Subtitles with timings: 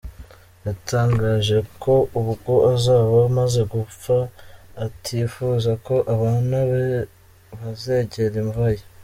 [0.65, 4.15] Yatangaje ko ubwo azaba amaze gupfa
[4.85, 6.85] atifuza ko abana be
[7.59, 8.83] bazegera imva ye.